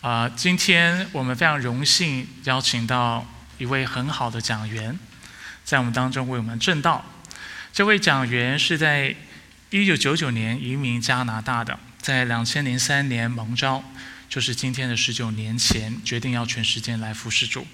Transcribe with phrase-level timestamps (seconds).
[0.00, 3.26] 啊，今天我们非常荣幸邀请到
[3.58, 4.96] 一位很好的讲员，
[5.64, 7.04] 在我们当中为我们正道。
[7.72, 9.12] 这位讲员是在
[9.70, 13.82] 一九九九年移民加拿大的，在两千零三年蒙召，
[14.28, 17.66] 就是今天的十九年前，决定要全时间来服侍主。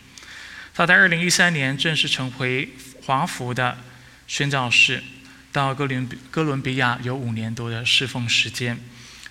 [0.72, 2.70] 他在二零一三年正式成为
[3.04, 3.76] 华福的
[4.26, 5.04] 宣教士，
[5.52, 8.80] 到哥伦哥伦比亚有五年多的侍奉时间。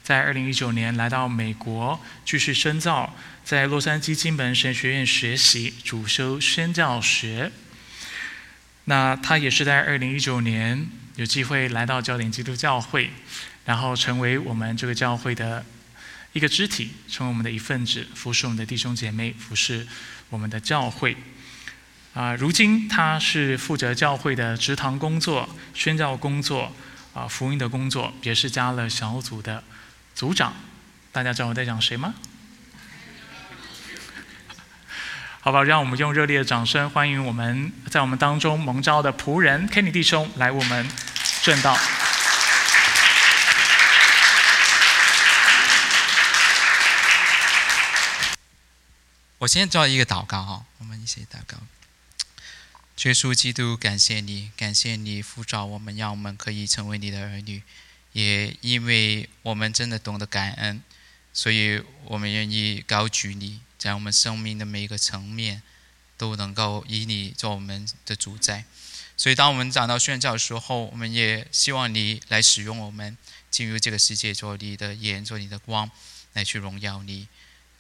[0.04, 3.16] 在二零一九年来到美国继续深造，
[3.46, 7.52] 在洛杉矶金门神学院学习，主修宣教学。
[8.84, 13.12] 那他也是在二零一九年有机会来到焦点基督教会，
[13.64, 15.66] 然后成为我们这个教会的
[16.34, 19.88] 一个肢体，成为我们的一份子，服侍我们的弟兄姐妹，服侍
[20.30, 21.16] 我们的教会。
[22.14, 26.76] 啊，如今他是负责教会的职堂工作、宣教工作、
[27.14, 29.64] 啊福音的工作，也是加了小组的。
[30.16, 30.54] 组长，
[31.12, 32.14] 大家知道我在讲谁吗？
[35.42, 40.90] 好吧，让我们用热烈的掌声欢迎我们在我们当中蒙召的仆人 Kenny 弟兄来我们
[41.42, 41.78] 正道。
[49.40, 51.58] 我先做一个祷告哈，我们一起祷告。
[53.04, 57.62] 耶稣基督，感谢你，感谢你呼召我们，让我们可以成为你的儿女。
[58.14, 60.82] 也因为我们真的懂得感恩，
[61.34, 65.62] 所以我们愿意高举你，在我们生命的每一个层面，
[66.18, 68.66] 都能够以你做我们的主宰。
[69.16, 73.16] 所以，当我们讲到宣教的时候，我们也希望你来使用我们，
[73.52, 75.90] 进入这个世界，做你的眼，做你的光，
[76.34, 77.28] 来去荣耀你。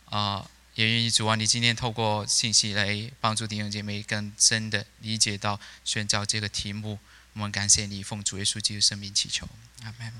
[0.05, 6.99] 啊，也愿意主啊，你今天透过信息来帮助弟兄姐妹更深的理解到宣教这个题目。
[7.33, 9.49] 我们感谢你，奉主耶稣基督生命祈求，
[9.83, 10.13] 阿门。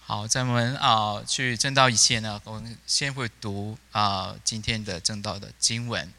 [0.00, 6.12] 好，在我们啊去正道以前呢，我们先会读啊今天的正道的经文。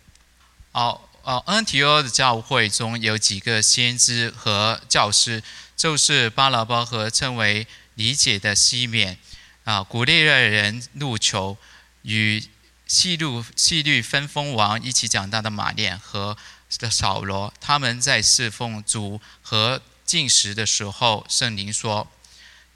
[0.72, 5.44] 好，哦，安提阿的教会中有几个先知和教师，
[5.76, 9.18] 就是巴拉巴和称为理解的西缅
[9.66, 11.58] 啊，古列热人路求
[12.04, 12.48] 与
[12.88, 16.38] 西路西律分封王一起长大的马念和。
[16.78, 22.08] 的扫罗，他们在侍奉主和进食的时候，圣灵说：“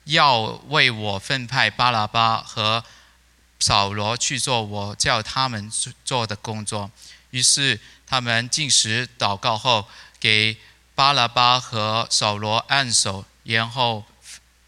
[0.06, 0.40] 要
[0.70, 2.84] 为我分派巴拉巴和
[3.60, 5.72] 扫罗去做我叫他们
[6.04, 6.90] 做的工作。”
[7.32, 9.88] 于是他们进食祷告后，
[10.20, 10.58] 给
[10.96, 14.04] 巴拉巴和扫罗按手，然后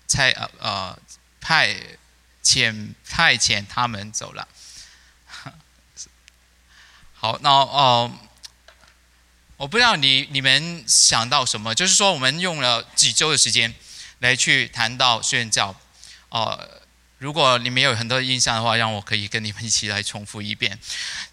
[0.08, 0.97] 差呃
[1.40, 1.75] 派
[2.44, 4.47] 遣派遣他们走了。
[7.16, 8.12] 好，那哦。
[9.62, 13.72] 我不知道你你们想到什么，就是说我们用了几周的时间
[14.18, 15.80] 来去谈到宣教，
[16.30, 16.60] 哦，
[17.20, 20.80] 如果你们有很多印象的话，让我可以跟你们一起来重复一遍。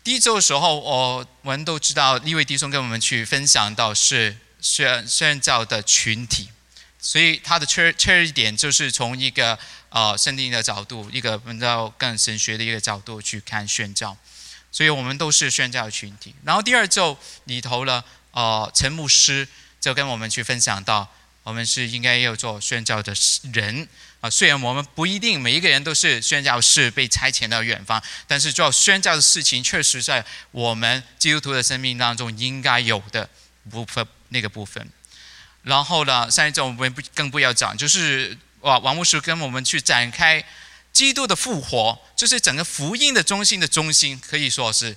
[0.05, 6.51] 第一周的时候，我我们都知道利位弟兄跟我们去分享到是宣宣教的群体，
[7.01, 14.15] 所以他的确确一点就是从一个呃圣经的角度，一个比较更神学的一个角度去看宣教，
[14.71, 16.35] 所以我们都是宣教群体。
[16.45, 18.05] 然后第二周里头呢。
[18.33, 19.47] 哦，陈牧师
[19.81, 21.09] 就跟我们去分享到，
[21.43, 23.15] 我们是应该要做宣教的
[23.53, 23.89] 人
[24.21, 24.29] 啊。
[24.29, 33.29] 虽然我们不一定每一个人都是宣教士被差遣到远方，但是做宣教的事情确实在我们基督徒的生命当中应该有的
[33.71, 34.89] 部分那个部分。
[35.63, 40.45] 然后呢，上一周我们不更不要讲，就是哇，王牧师跟我们去展开
[40.93, 44.97] 基督的复活，就是整个福音的中心的中心，可以说是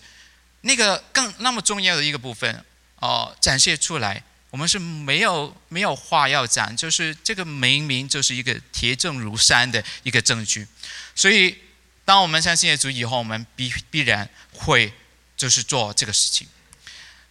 [0.62, 2.64] 那个更那么重要的一个部分。
[3.01, 10.67] 哦，展现出来，我们是没有没有话要讲，就是这个明明就是一个铁证如山的一个证据，
[11.16, 11.57] 所以
[12.06, 14.94] 当我们相信耶稣以后，我们必必然会
[15.35, 16.47] 就是做这个事情。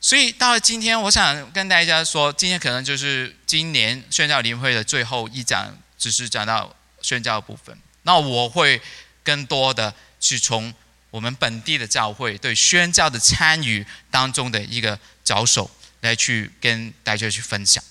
[0.00, 7.78] 所以到了今天，我想跟大家说，今天可能就是今年宣教灵会的最后一讲，只是讲到宣教部分。
[8.02, 8.80] 那我会
[9.22, 10.74] 更多的去从
[11.10, 14.98] 我们本地的教会对宣教的参与当中的一个。
[15.22, 15.70] 着手
[16.00, 17.84] 来去跟大家去分享。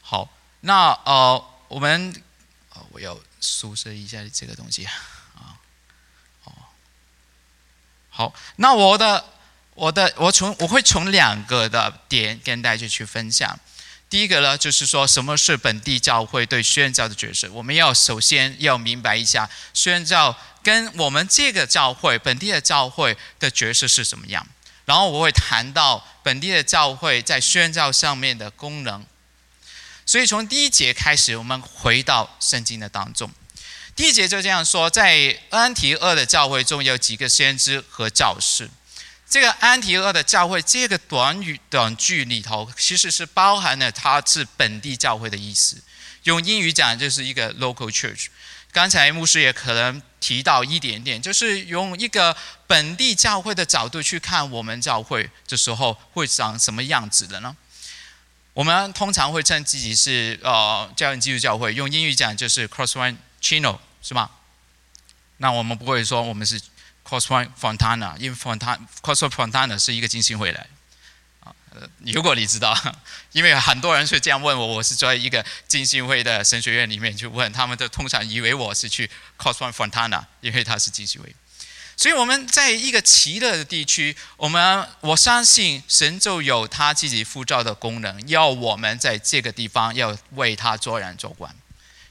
[0.00, 0.26] 好，
[0.60, 2.14] 那呃，我们
[2.92, 4.92] 我要宿舍一下这个东西啊。
[6.44, 6.52] 哦，
[8.08, 9.22] 好，那我的
[9.74, 13.58] 我的我从我会从两个的点跟大家去分享。
[14.08, 17.52] 第一个呢，就是说什么是本地教会对宣教的角色？
[17.52, 20.34] 我们要首先要明白一下宣教
[20.64, 24.44] 跟我们这个教会本地的教会的角色是怎么样。
[24.86, 29.04] 然后我会谈到本地的教会在宣教上面的功能，
[30.04, 33.30] 所以从第一节开始，我们回到圣经的当中。
[33.96, 38.68] 第一节就这样说，在安提阿的教会中有几个先知和教士。
[39.30, 45.82] 这个安提阿的教会这个短语短句里头，其实是包含了它是本地教会的意思。
[46.24, 48.26] 用英语讲就是一个 local church。
[48.74, 52.36] 刚才牧师也可能提到一点点，就是用一个
[52.66, 57.56] 本地教会的角度去看我们教会的时候会长什么样子的呢？
[58.52, 64.28] 我们通常会称自己是呃教人基督教会，用英语讲就是 Crossone Chino 是吗？
[65.36, 66.60] 那我们不会说我们是
[67.08, 70.66] Crossone Fontana，因为 Fontana Crossone Fontana 是一个金星会来。
[71.98, 72.76] 如果你知道，
[73.32, 81.34] 因为很多人是这样问我，我是在一个金星会的神学院里面去问，他们都通常以为我是去 Cosmo Fontana，因为他是金星会。
[81.96, 91.54] 所以我们在一个奇乐的地区，我们我相信神就有他自己呼召的功能，要我们在这个地方要为他做人做官，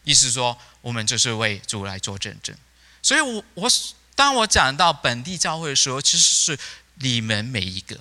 [0.04, 2.56] 意思说我们就是为主来做见证。
[3.02, 3.70] 所以我我
[4.16, 6.60] 当我讲到本地教会的时候，其实是
[6.96, 8.00] 你们每一个。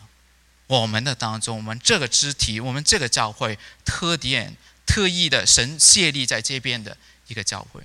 [0.80, 6.96] 我们的当中，我们这个肢体，我们这个教会特点特意的神设立在这边的
[7.26, 7.82] 一个教会。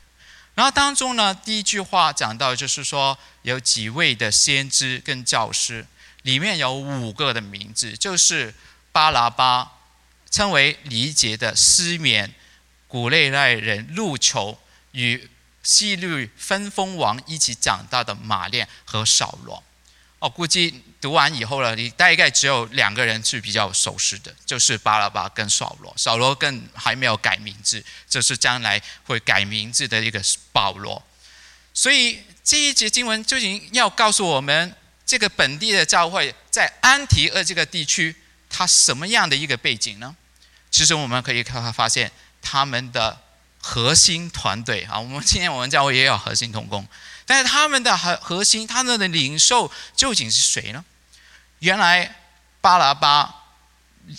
[0.55, 5.85] 然后当中呢，第一句话讲到就是说有几位的先知跟教师，
[6.21, 8.55] 里面有五个的名字，就是
[8.93, 9.69] 巴拉巴，
[10.31, 12.33] 称为黎杰的失眠，
[12.87, 14.57] 古内赖人路球
[14.93, 15.29] 与
[15.61, 19.61] 西律分封王一起长大的马列和扫罗。
[20.19, 25.93] 哦，估计读完以后呢，你大概只有两个人是比较熟识的，就是巴拉巴跟扫罗。
[25.95, 30.21] 扫罗更还没有改名字，这是将来会改名字的一个
[30.51, 31.01] 保罗。
[31.73, 38.15] 所以这一节经文究竟要告诉我们，这个本地的教会在安提厄这个地区，
[38.49, 40.15] 它什么样的一个背景呢？
[40.71, 42.11] 其实我们可以看发现，
[42.41, 43.21] 他们的
[43.59, 46.87] 核心团队啊，我们今天我们教会也有核心同工。
[47.27, 50.83] 但是他们的核核心，他们的领袖究竟是谁呢？
[51.59, 52.15] 原来
[52.61, 53.43] 巴拉巴、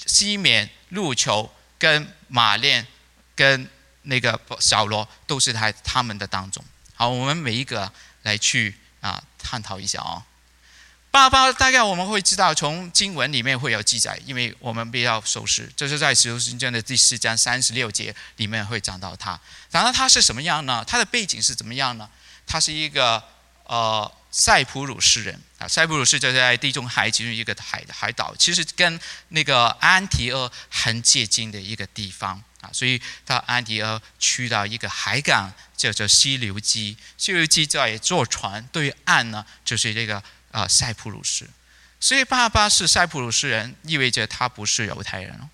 [0.06, 2.87] 西缅、路球跟马练
[3.34, 3.69] 跟
[4.02, 6.62] 那个小罗都是他他们的当中。
[6.94, 7.90] 好，我们每一个
[8.22, 10.22] 来去啊探讨一下哦。
[11.11, 19.40] 巴拉巴大概我们会知道，从经文里面会有记载，因为我们比较熟悉，就是在使徒行传的第四章三十六节里面会讲到他。
[19.70, 20.84] 讲到他是什么样呢？
[20.87, 22.06] 他的背景是怎么样呢？
[22.49, 23.23] 他是一个
[23.65, 25.39] 呃塞浦路斯人。
[25.59, 29.00] 啊，塞浦路斯就在地中海其中一个海海岛，其实跟
[29.31, 32.43] 那个安提阿很接近的一个地方。
[32.61, 41.49] 啊，所以到安提阿去到一个海港叫做西流基，西流基在坐船对岸呢，就是这个呃塞浦路斯，
[42.00, 45.49] 所以爸爸是塞浦路斯人，意味着他不是犹太人哦。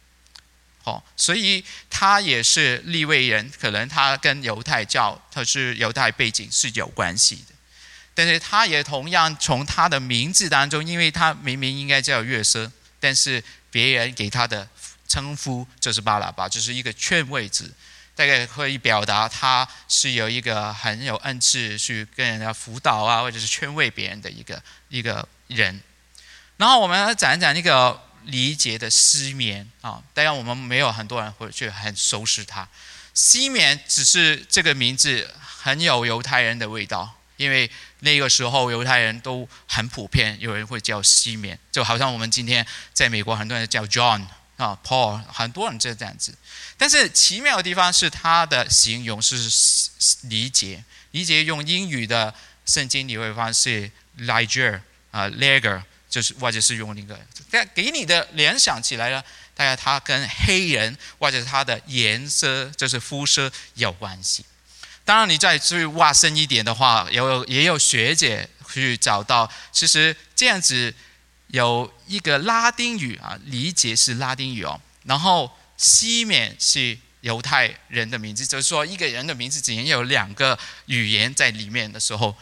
[0.84, 7.54] 哦，所以他也是立位人，可能他跟犹太教，他是犹太背景是有关系的。
[8.14, 12.70] 但是他也同样从他的名字当中，因为他明明应该叫约瑟，
[13.00, 14.68] 但是别人给他的
[15.08, 17.72] 称呼就是巴拉巴，就是一个劝慰字，
[18.14, 25.80] 大概可以表达他是有一个很有恩赐去跟人家辅导啊，或者是劝慰别人的一个一个人。
[26.58, 27.98] 然后我们来讲一讲那个。
[28.24, 32.68] 理解的失眠啊，当然我们没有很多人会去很熟悉它。
[33.14, 44.26] 失眠只是这个名字很有犹太人的味道，因为那个时候犹太人都很普遍，有人会叫失眠，就好像我们今天在美国很多人叫 John
[44.56, 46.34] 啊 Paul，很多人就这样子。
[46.76, 49.36] 但是奇妙的地方是它的形容是
[50.22, 52.34] 理解，理解用英语的
[52.66, 53.54] 圣经你会发现
[54.16, 54.80] 是 Liger
[55.12, 55.82] 啊 Lager。
[56.14, 57.18] 就是或者是用那个，
[57.50, 59.20] 但给你的联想起来了，
[59.52, 64.46] 大概它跟黑人或者是它的颜色，就是肤色有关系。
[65.04, 70.94] 当然，你再去挖深一点的话，有也有学姐去找到，其实这样子
[71.48, 80.56] 有一个拉丁语啊，理解是拉丁语哦，然后西缅是犹太人的名字，就是说一个人的名字只能有两个
[80.86, 82.36] 语言在里面的时候，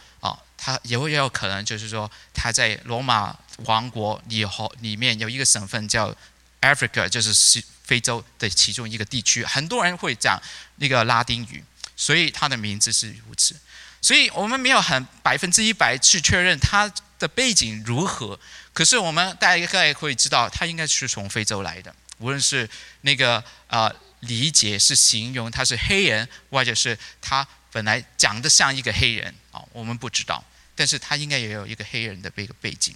[0.63, 3.35] 他也会有可能就是说他在罗马。
[3.65, 6.13] 王国以后里面有一个省份叫
[6.59, 10.41] Africa，就是西非洲的其中一个地区，很多人会讲
[10.77, 11.63] 那个拉丁语，
[11.95, 13.55] 所以它的名字是如此。
[14.01, 18.39] 所以我们没有很百分之一百去确认它的背景如何，
[18.73, 21.95] 可是我们大概会知道，它应该是从非洲来的。
[22.17, 22.67] 无论是
[23.01, 30.43] 那个呃理解是形容他是黑人，或者是他本来长得像一个黑人啊，我们不知道，
[30.75, 32.95] 但是他应该也有一个黑人的背背景。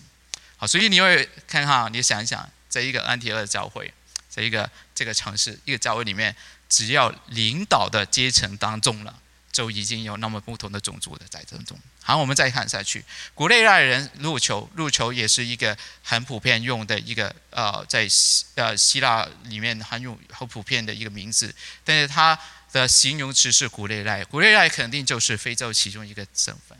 [0.57, 3.93] 好，所以你会看哈，你想一想，在一个安提阿的教会，
[4.27, 6.36] 在一个这个城市一个教会里面，
[6.67, 9.19] 只要领导的阶层当中了，
[9.51, 11.79] 就已经有那么不同的种族的在当中。
[12.01, 13.03] 好，我们再看下去，
[13.36, 21.53] 古利奈人入球，入球也是一个很普遍用的一个呃，在希呃希腊里面很用很普遍的一个名字，
[21.84, 22.39] 但是它
[22.72, 26.75] 的形容词是古利奈，古利奈肯定就是非洲其中一个省份。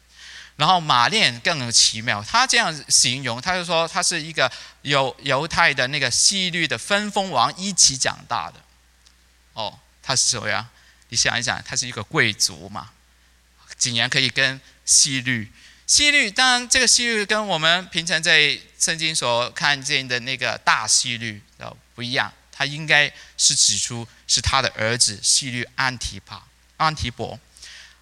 [0.58, 8.60] 然后马练更奇妙，他这样形容，他就说他是一个犹犹太的那个西律的分封王一起长大的。
[9.54, 10.68] 哦，他是谁呀？
[11.10, 12.90] 你想一想，他是一个贵族嘛，
[13.78, 15.52] 竟然可以跟西律，
[15.86, 26.44] 西律当然这个西律跟我们平常在圣经所看见的那个大西律哦不一样，他应该是指出是他的儿子西律安提帕
[26.78, 27.40] 安提伯。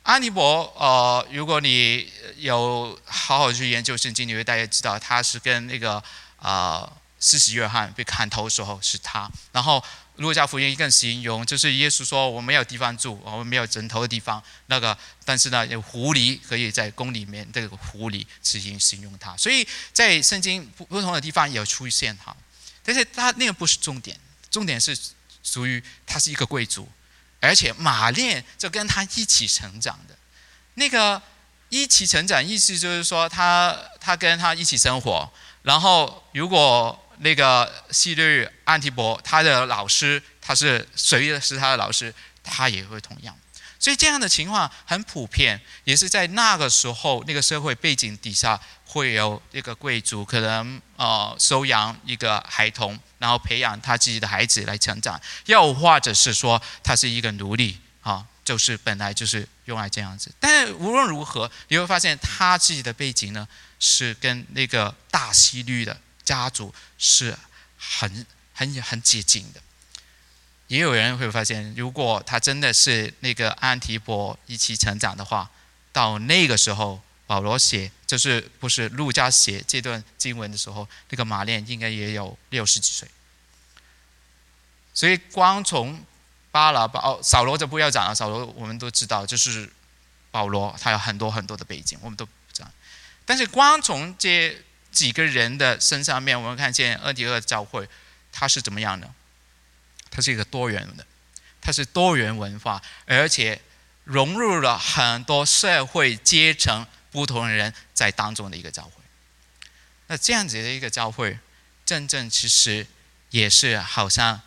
[0.06, 2.08] 安尼伯，呃，如果你
[2.38, 6.02] 有好好去研究圣经，你会大概知道他是跟那个
[6.38, 6.88] 啊，
[7.20, 9.28] 施洗约翰被砍头的时候是他。
[9.52, 9.84] 然后
[10.18, 14.42] 路加福音更形容，就是耶稣说我没有地方住，我们没有枕头的地方。
[14.68, 14.96] 那个，
[15.26, 19.36] 但是呢，有狐狸可以在宫里面，这个狐狸直接形容他。
[19.36, 22.32] 所以在圣经不不同的地方也有出现他，
[22.84, 24.16] 但是他那个不是重点，
[24.52, 24.96] 重点是
[25.42, 26.88] 属于他是一个贵族。
[27.46, 30.16] 而且马练就跟他一起成长的，
[30.76, 31.22] 那个
[31.70, 35.32] 一起成长，意思就是说他他跟他一起生活。
[35.64, 43.36] 然后如果那个希律安提伯他的老师他是谁是他的老师，他也会同样。
[43.80, 48.60] 所以这样的情况很普遍，也是在那个时候那个社会背景底下
[48.96, 52.98] 会有一个贵族可能呃收养一个孩童。
[53.18, 60.32] 然后培养他自己的孩子来成长，又或者是说他是一个奴隶啊，就是本来就是用来这样子。
[60.40, 63.48] 但是无论如何，你会发现他自己的背景呢，
[63.80, 67.36] 是跟那个大西律的家族是
[67.80, 69.62] 很很很接近的。
[70.68, 75.50] 也有人会发现，如果他真的是那个安提伯一起成长的话，
[75.92, 77.02] 到那个时候。
[77.28, 83.08] 保罗写就是不是路加写这段经文的时候，那个马练应该也有六十几岁。
[84.94, 86.06] 所以光从
[86.52, 88.14] 巴拉巴哦，扫罗就不要讲了。
[88.14, 89.68] 扫罗我们都知道，就是
[90.30, 92.72] 保罗他有很多很多的背景，我们都不讲。
[93.26, 94.56] 但是光从这
[94.92, 97.90] 几个人的身上面，我们看见二第二教会
[98.32, 99.12] 它是怎么样的？
[100.12, 101.06] 它是一个多元的，
[101.60, 103.60] 它是多元文化，而且
[104.04, 106.86] 融入了很多社会阶层。
[107.16, 108.92] 不同的人在当中的一个教会，
[110.08, 111.40] 那这样子的一个教会，
[111.86, 112.86] 真正其实
[113.30, 114.42] 也是好像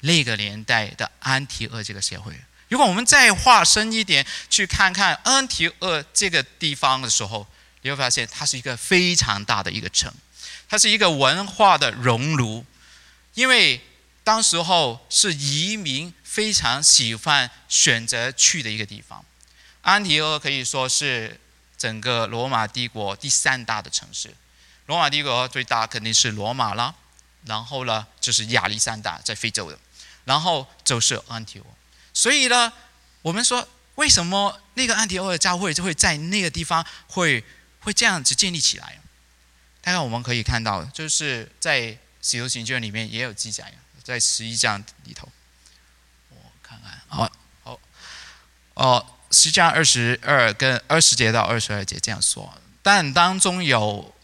[0.00, 2.38] 那个年代的安提厄这个社会。
[2.68, 7.46] 如果我们再划深一点去看看安提厄这个地方的时候，
[7.80, 10.12] 你会发现它是一个非常大的一个城，
[10.68, 12.66] 它是一个文化的熔炉，
[13.32, 13.80] 因为
[14.22, 19.24] 当时候是移民非常喜欢选择去的一个地方。
[19.80, 21.40] 安提厄可以说是。
[21.80, 24.36] 整个罗马帝国第三大的城市，
[24.84, 26.94] 罗马帝国最大肯定是罗马啦，
[27.46, 29.78] 然后呢就是亚历山大在非洲的，
[30.26, 31.64] 然后就是安提阿。
[32.12, 32.70] 所以呢，
[33.22, 37.42] 我们说为什么那个安提阿的教会就会在那个地方会
[37.80, 39.00] 会这样子建立起来？
[39.80, 41.80] 大概我们可以看到，就是在
[42.20, 43.72] 《使徒行传》里面也有记载，
[44.04, 45.26] 在十一章里头，
[46.28, 47.32] 我看看，好，
[47.64, 47.80] 好，
[48.74, 49.06] 哦。
[49.30, 54.14] 十章二十二跟二十节到二十二节这样说，但当中有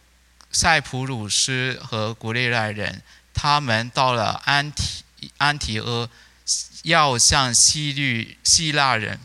[0.51, 5.05] 塞浦路斯和古利奈人，他们到了安提
[5.39, 6.09] 安提阿，
[6.83, 9.21] 要向希律希腊人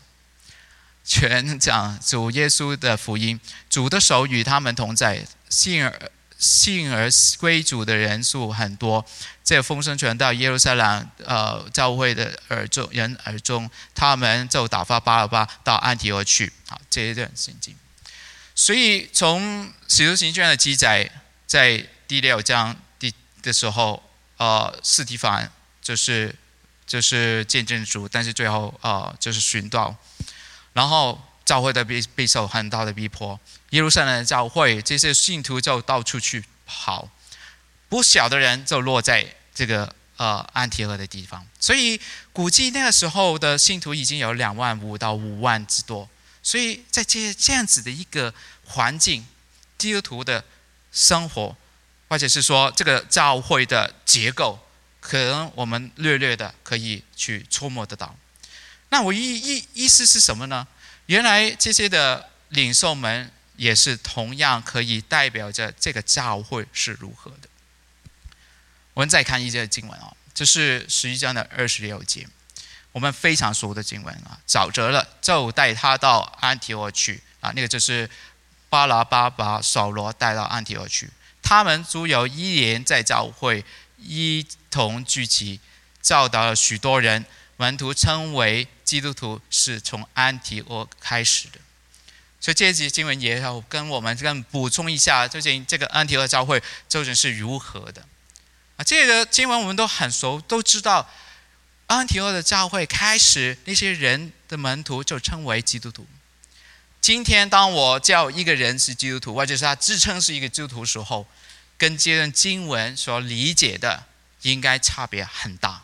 [1.04, 6.12] 全讲主耶稣的福音，主的手与他们同在，信而。
[6.42, 7.08] 信而
[7.38, 9.06] 归主的人数很多，
[9.44, 16.52] 这风声传到耶路撒冷呃教会的耳中人耳中，他们就打发巴拉巴到安提俄去。
[16.68, 17.76] 好，这一段圣经。
[18.56, 21.12] 所以从使徒行传的记载，
[21.46, 24.02] 在第六章第的时候，
[24.38, 26.36] 呃，四提凡就是
[26.88, 29.96] 就是见证主，但是最后呃就是寻道，
[30.74, 33.40] 然后教会的被备受很大的逼迫。
[33.72, 37.10] 耶路撒冷的教会，这些信徒就到处去跑，
[37.88, 39.26] 不小的人就落在
[39.56, 42.00] 这个呃安提阿的地方，所以
[42.34, 46.10] 估计那个时候的信徒已经有两万五到五万之多。
[46.44, 48.34] 所以在这这样子的一个
[48.66, 49.26] 环境，
[49.78, 50.44] 基督徒的
[50.92, 51.56] 生活，
[52.10, 54.60] 或者是说这个教会的结构，
[55.00, 58.14] 可能我们略略的可以去触摸得到。
[58.90, 60.68] 那我意意意思是什么呢？
[61.06, 63.32] 原来这些的领袖们。
[63.62, 67.48] 也是同样可以代表着这个教会是如何的。
[68.96, 72.28] 我们再看一节经文啊，这是十一章的二十六节。
[72.92, 78.10] 我们非常熟的经文啊，找着了就带他到安提阿去啊，那个就是
[78.68, 81.12] 巴拉巴把扫罗带到安提阿去，
[81.44, 83.64] 他们足有一年在教会
[84.00, 85.60] 一同聚集，
[86.02, 87.24] 教导了许多人，
[87.58, 91.60] 门徒称为基督徒是从安提阿开始的，
[92.42, 98.04] 所以这一节经文也要跟我们更补充一下，究竟这个安提阿教会究竟是如何的
[98.76, 98.84] 啊？
[98.84, 101.08] 这个经文我们都很熟，都知道。
[101.88, 106.08] 安提阿的教会开始，那些人的门徒就称为基督徒。
[107.02, 111.28] 今天，当我叫一个人是基督徒，或者是他自称是一个基督徒时候，
[111.78, 114.06] 跟这段经文所理解的
[114.44, 115.84] 应该差别很大。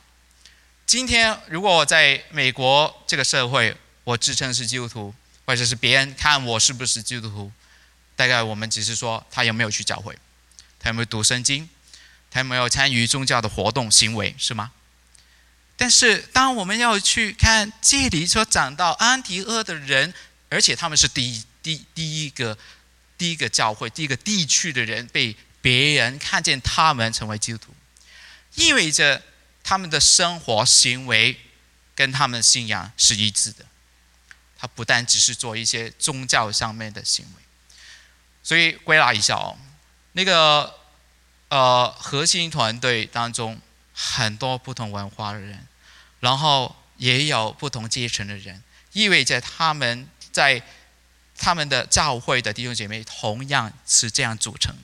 [0.86, 5.14] 今天，如果我在美国这个社会，我自称是基督徒，
[5.48, 7.52] 或者是别人看我是不是基督徒，
[8.18, 10.14] 大概我们只是说他有没有去教会，
[10.78, 11.68] 他有没有读圣经，
[12.30, 14.74] 他有没有参与宗教的活动行为，是吗？
[15.78, 20.14] 但是，当我们要去看这里所讲到安提阿的人，
[20.50, 22.58] 而且他们是第一、第第一个、
[23.18, 27.76] 第一个教会、第一个地区的人，被别人看见他们成为基督徒，
[28.56, 29.24] 意味着
[29.64, 31.40] 他们的生活行为
[31.96, 33.66] 跟他们的信仰是一致的。
[34.58, 37.44] 他不但只是做一些宗教上面的行为，
[38.42, 39.58] 所以归纳一下哦，
[40.14, 40.74] 那个
[41.50, 43.60] 呃核心团队当中。
[44.00, 45.68] 很多不同文化的人，
[46.20, 48.62] 然后也有不同阶层的人，
[48.92, 50.62] 意味着他们在
[51.36, 54.84] 他们的教会的弟兄姐妹同样是这样组成的。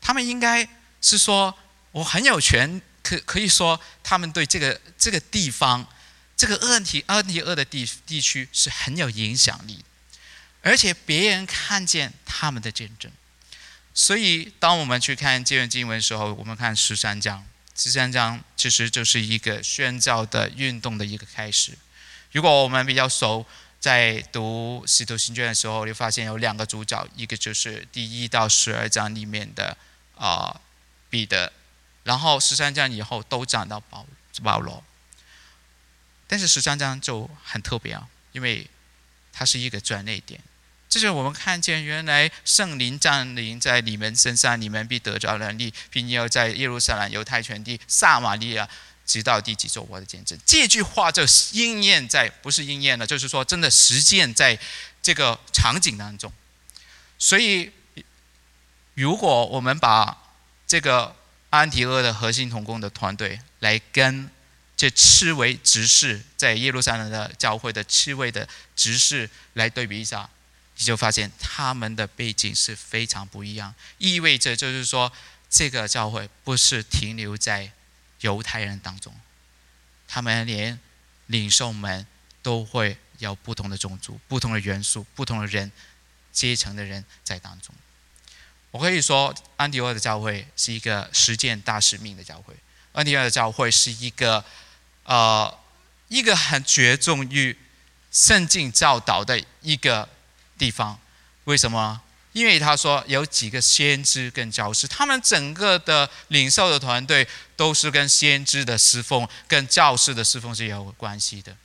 [0.00, 0.66] 他们应该
[1.02, 1.54] 是说，
[1.90, 5.86] 我很有权，可可以说，他们对这个这个地方，
[6.36, 9.84] 这个二提二提二的地地区是很有影响力，
[10.62, 13.10] 而且别人看见他们的见证。
[13.94, 17.46] 所以，当我们去看这段经文的时候，我们看十三章。
[17.76, 21.76] 十三章其实就是一个宣教的运动的一个开始。
[22.32, 23.46] 如果我们比较熟，
[23.80, 29.76] 在读《使徒行传》的时候，就发现有两个主角，一个就是第一到十二章里面的
[30.16, 30.60] 啊
[31.10, 31.52] 彼得，
[32.04, 34.06] 然后十三章以后都讲到保
[34.42, 34.82] 保罗。
[36.32, 38.66] 但是十三章就很特别啊，因为
[39.34, 40.40] 它是一个转捩点。
[40.88, 48.66] 这是我们看见，原来圣灵降临在你们身上，你们必得着能力，并要在耶路撒冷、犹太全地、撒玛利亚，
[49.04, 50.38] 直到地极做我的见证。
[50.46, 54.58] 这句话就应验在，不是应验了，就是说真的实践在
[55.02, 56.32] 这个场景当中。
[57.18, 57.70] 所以，
[58.94, 60.16] 如果我们把
[60.66, 61.14] 这个
[61.50, 64.30] 安提阿的核心同工的团队来跟
[64.82, 70.28] 这七位执事在耶路撒冷的教会的七位的执事来对比一下。
[70.76, 75.12] 你就发现他们的背景是非常不一样，意味着就是说，
[75.48, 77.70] 这个教会不是停留在
[78.22, 79.14] 犹太人当中，
[80.08, 80.80] 他们连
[81.26, 82.04] 领袖们
[82.42, 85.70] 都会有不同的种族、不同的元素、不同的人
[86.32, 87.72] 阶层的人在当中。
[88.72, 92.56] 我可以说，安迪奥的教会是一个实践大使命的教会，
[92.90, 94.44] 安迪奥的教会是一个
[95.04, 95.58] 呃
[96.08, 97.56] 一个很着重于
[98.10, 100.08] 圣经教导的一个。
[100.58, 100.96] 地方，
[101.44, 102.00] 为什么？
[102.32, 111.56] 因为他说有几个先知跟教师，他们整个的领袖的团队都是跟先知的侍奉、跟教师的侍奉是有关系的。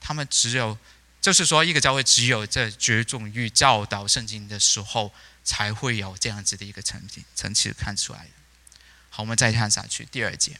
[0.00, 0.76] 他们只有，
[1.20, 5.12] 就是说，一个教会只有在着重于教导圣经的时候，
[5.44, 7.00] 才会有这样子的一个层
[7.36, 8.30] 层次看出来的。
[9.08, 10.58] 好，我们再看下去，第二节。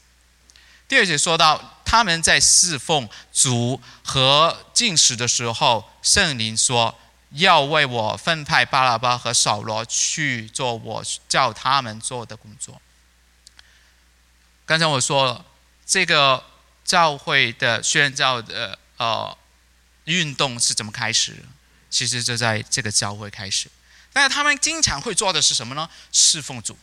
[0.93, 6.99] 第二节说到他们在侍奉主和进食的时候，圣灵说。
[7.31, 12.79] 要为我分派巴拉巴和扫罗去做我叫他们做的工作。
[14.67, 15.43] 刚才我说了，
[15.83, 16.43] 这个
[16.85, 19.35] 教会的宣教的呃
[20.03, 21.43] 运动是怎么开始？
[21.89, 23.67] 其实就在这个教会开始。
[24.11, 25.89] 但是他们经常会做的是什么呢？
[26.11, 26.77] 侍奉主。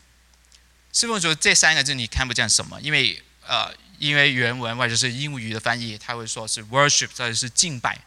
[0.93, 7.99] 侍奉主这三个字你看不见什么，因为呃，因为原文或者是英语的翻译，他会说是 worship，或者是敬拜，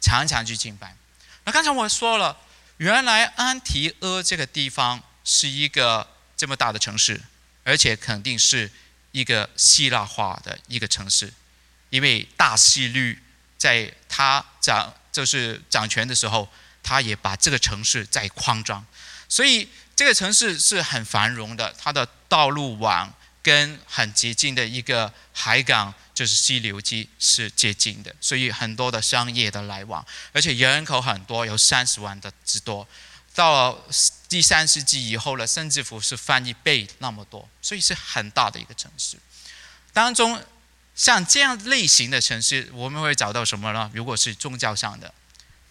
[0.00, 0.96] 常常去敬拜。
[1.44, 2.38] 那刚才我说了，
[2.78, 7.20] 原来安提阿这个地方是一个这么大的城市，
[7.62, 8.70] 而且肯定是
[9.12, 11.30] 一个希腊化的一个城市，
[11.90, 13.22] 因为大希律
[13.58, 16.48] 在他掌就是掌权的时候，
[16.82, 18.82] 他也把这个城市在扩张，
[19.28, 23.12] 所以这个城市是很繁荣的，它的道路网
[23.44, 25.94] 跟很接近的一个海港。
[26.14, 32.86] 就是溪流机是接近的，所以很多的商业的来往，而且人口很多，有三十万的之多。
[33.34, 33.76] 到
[34.28, 39.16] 第三世纪以后呢，甚至乎是翻一倍那么多，所以是很大的一个城市。
[39.92, 40.40] 当中
[40.94, 43.90] 像这样类型的城市，我们会找到什么呢？
[43.92, 45.12] 如果是宗教上的，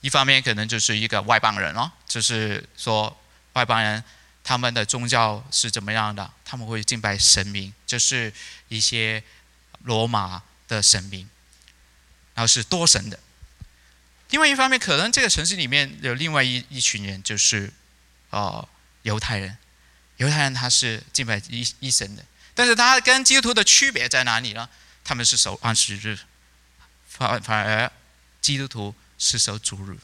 [0.02, 3.18] 一方面可能就是一个外邦人哦，就是说
[3.54, 4.04] 外邦人
[4.44, 6.32] 他们的宗教是怎么样的？
[6.44, 8.34] 他们会敬拜神明，就是
[8.68, 9.24] 一些
[9.84, 11.30] 罗马的神明，
[12.36, 13.18] 然后是多神的。
[14.30, 17.72] 另外一方面，可能这个城市里面有另外一一群人，就是
[18.32, 18.68] 呃
[19.04, 19.58] 犹太人。
[20.18, 24.70] 犹太人他是敬拜一一神的，但是他跟基督徒的区别在哪里呢？
[25.04, 26.18] 他们是守安息日，
[27.08, 27.92] 反反而
[28.40, 29.98] 基督徒是守主日。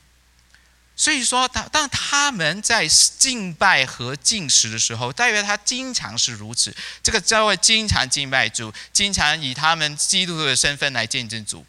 [1.00, 6.76] 所以说，当当他们在敬拜和进食的时候，代表他经常是如此。
[7.02, 11.66] 这个教会经常敬拜主，经常以他们基督徒的身份来见证主，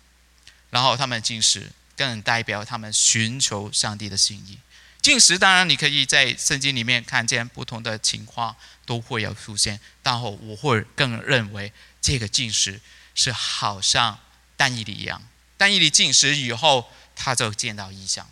[0.70, 4.58] 然后他们进食，更代表他们寻求上帝的心意。
[5.00, 12.80] 进食当然你可以在圣经里面看见不同的情况都会有出现，然后我会更认为这个进食。
[13.14, 14.18] 是好像
[14.56, 15.22] 但以理一样，
[15.56, 18.28] 但以理进食以后，他就见到异象。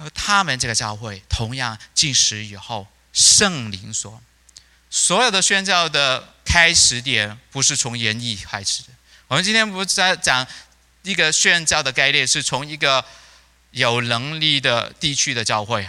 [0.00, 4.20] 而他们这个教会同样进食以后，圣灵说，
[4.88, 8.88] 所有的宣教的开始点不是从言语开始的。
[9.28, 10.46] 我们今天不是在讲
[11.02, 13.04] 一个宣教的概念，是从一个
[13.72, 15.86] 有能力的地区的教会，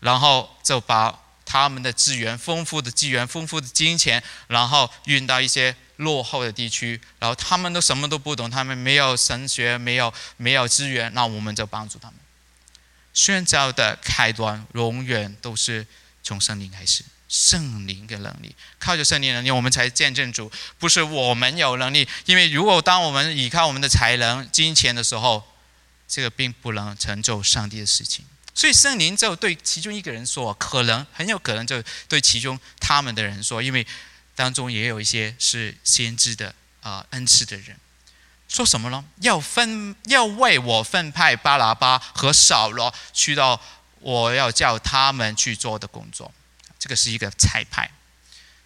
[0.00, 5.74] 然后就把他们的资源、丰富的资源、丰富的金钱，然后运到一些。
[5.98, 12.16] 落后的地区，然后他们都什么都不懂，他们没有神学，没有没有资源，那我们就帮助他们。
[13.14, 15.86] 宣教的开端永远都是
[16.22, 22.06] 从圣灵开始，圣灵的能力，靠着圣灵能力，我们才见证主，不是我们有能力。
[22.26, 25.42] 因为如果当我们依靠我们的才能、金钱的时候，
[26.06, 28.24] 这个并不能成就上帝的事情。
[28.54, 33.86] 所以圣灵就对其中一个人说，可能很有可能就对其中他们的人说，因为。
[34.36, 37.78] 当中也有一些是先知的啊恩赐的人，
[38.48, 39.04] 说什么呢？
[39.20, 43.60] 要分要为我分派巴拉巴和扫罗去到
[43.98, 46.32] 我要叫他们去做的工作，
[46.78, 47.90] 这个是一个差派。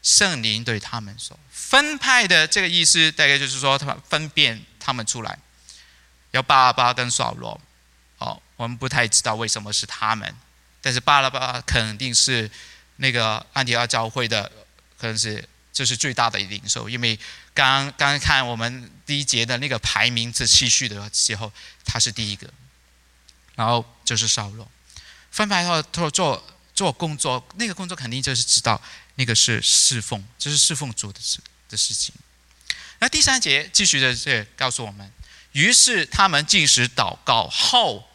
[0.03, 5.39] 圣灵对他们说，分派的这个意思大概就是说，他们分辨他们出来，
[6.33, 7.59] 要巴拉巴跟扫罗。
[8.19, 10.35] 哦，我们不太知道为什么是他们，
[10.83, 12.51] 但是巴拉巴肯定是
[12.97, 14.51] 那个安提阿教会的，
[14.99, 15.49] 可能是。
[15.79, 17.17] 这是最大的领受，因为
[17.55, 21.53] 刚刚看我们第一节的那个排名是继续的时候，
[21.85, 22.53] 他是第一个，
[23.55, 24.69] 然后就是扫罗
[25.31, 28.83] 分派到做做做工作，那个工作肯定就是知道
[29.15, 31.39] 那个是侍奉，就是侍奉主的事
[31.69, 32.13] 的事情。
[32.99, 35.09] 那第三节继续的这告诉我们，
[35.53, 38.11] 于是他们进食祷告后，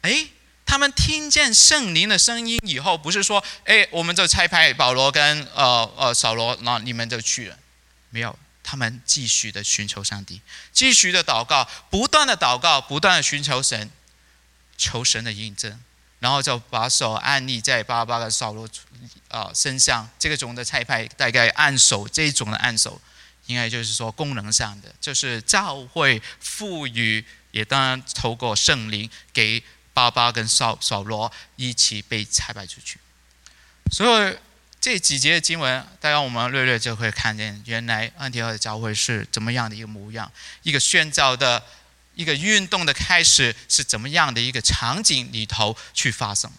[0.00, 0.26] 哎。
[0.66, 7.58] 他们听见圣灵的声音以后，不是说：“哎，我们就拆派保罗跟呃呃扫罗，那你们就去了。”
[8.10, 10.40] 没有，他们继续的寻求上帝，
[10.72, 13.90] 继续的祷告，不断的祷告，不断的寻求神，
[14.78, 15.78] 求神的印证，
[16.18, 18.68] 然后就把手按立在巴巴的扫罗
[19.28, 20.08] 啊身上。
[20.18, 23.00] 这个种的拆派大概按手，这种的按手，
[23.46, 29.62] 应该就是说功能上的，就是教会赋予，也当然透过圣灵给。
[29.94, 32.98] 巴巴跟扫扫罗一起被拆败出去，
[33.92, 34.36] 所以
[34.80, 40.30] 这几节的经文，大家我们略略就会看见，原来安提奥的教会是怎么样的一个模样，
[40.62, 41.62] 一个宣教的
[42.14, 46.50] 一个运动的开始是怎么样的一个场景里头去发生。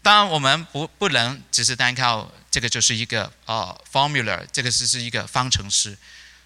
[0.00, 5.98] 当然，我们不不能只是单靠这个就是一个呃 formula，这个是是一个方程式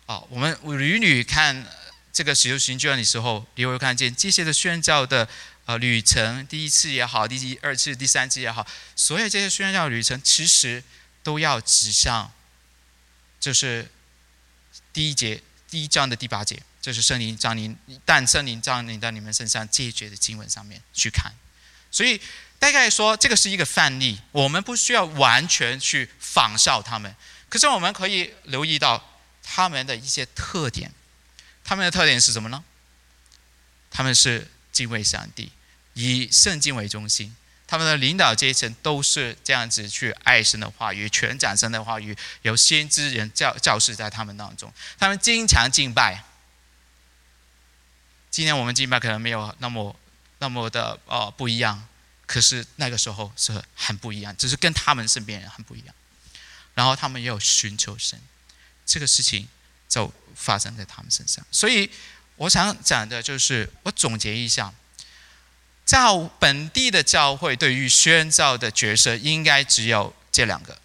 [0.06, 0.20] 啊。
[0.30, 1.64] 我们屡屡看
[2.10, 5.28] 这个使徒行传的时候，你会看见这些的宣教的。
[5.64, 10.82] 呃，旅程第一次也好，第二次、第三次也好，所有这些宣教旅程，其实
[11.22, 12.32] 都要指向，
[13.38, 13.88] 就是
[14.92, 21.32] 第一节第一章的第八节，就是圣灵降临，但圣灵降临到你们身上这一节的经文上面去看。
[21.92, 22.20] 所以
[22.58, 27.14] 大概说，这个是一个范例，我们不需要完全去仿效他们，
[27.48, 30.92] 可是我们可以留意到他们的一些特点。
[31.62, 32.64] 他们的特点是什么呢？
[33.88, 34.50] 他们是。
[34.72, 35.52] 敬畏上帝，
[35.92, 46.24] 以圣经为中心，他们的领导阶层都是这样子去爱神的话语，全掌神的话语，有先知人教教士在他们当中，他们经常敬拜。
[48.30, 49.94] 今天我们敬拜可能没有那么
[50.38, 51.86] 那么的呃不一样，
[52.24, 55.94] 可是那个时候是很不一样，只是跟他们身边人很不一样。
[56.72, 58.18] 然后他们也有寻求神，
[58.86, 59.46] 这个事情
[59.86, 61.90] 就发生在他们身上，所以。
[62.42, 64.74] 我想讲的就是，我总结一下，
[65.86, 70.76] 教本地的教会对于宣教的角色，应该只有这两个：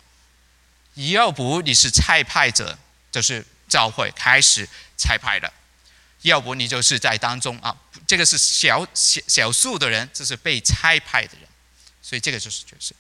[0.94, 2.78] 要不你是差派者，
[3.12, 5.52] 就是教会开始差派的；
[6.22, 11.50] 要不你就是在当中啊，这个是小小小数的人，这是被差派的人，
[12.04, 12.94] 所以这个就是角色。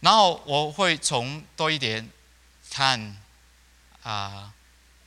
[0.00, 2.06] 然后我会从多一点
[2.70, 3.16] 看
[4.02, 4.52] 啊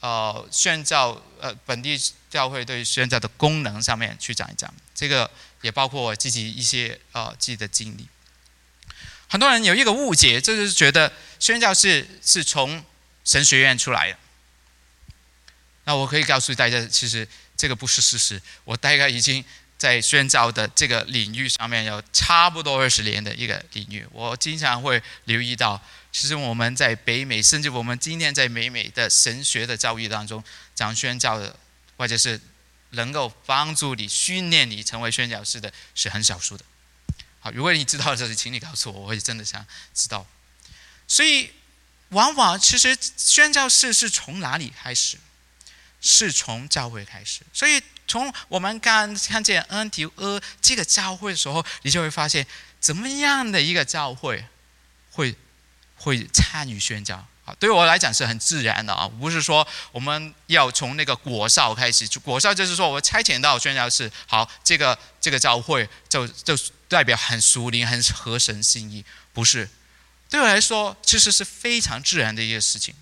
[0.07, 5.29] 呃宣教呃本地教会对宣教的功能上面去讲一讲，这个
[5.61, 8.07] 也包括我自己一些呃自己的经历。
[9.27, 12.81] 很多人有一个误解，就是觉得宣教是是从
[13.25, 14.17] 神学院出来的。
[15.83, 18.41] 那我可以告诉大家，其实这个不是事实。
[18.63, 19.43] 我大概已经
[19.77, 24.07] 在宣教的这个领域上面有差不多二十年的一个领域。
[24.13, 25.81] 我经常会留意到，
[26.19, 31.55] 其实我们在北美，甚至我们今天在美美的神学的教育当中讲宣教的，
[31.95, 32.41] 或者是
[32.89, 36.65] 能够帮助你训练你成为宣教师的，是很少数的。
[37.39, 40.25] 好，如果你知道这里，请你告诉我，我也真的想知道。
[41.07, 41.51] 所以，
[42.09, 45.19] 往往其实宣教士是从哪里开始？
[46.01, 52.47] 是从教会开始，所以从我们刚看见恩提阿这个教会的时候，你就会发现
[52.79, 54.43] 怎么样的一个教会
[55.11, 55.35] 会
[55.97, 57.53] 会参与宣教啊？
[57.59, 66.57] 对我来讲是很自然的啊，不是说我们要从那个果少开始，果少就是说我差遣到宣教士，好，这个这个教会就就
[66.87, 69.69] 代表很属灵、很合神心意，不是？
[70.29, 72.93] 对我来说，其实是非常自然的一个事情。